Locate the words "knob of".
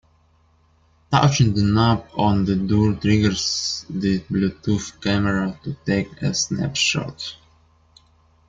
1.61-2.47